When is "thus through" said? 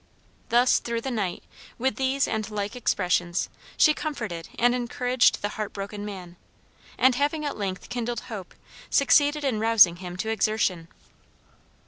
0.49-1.01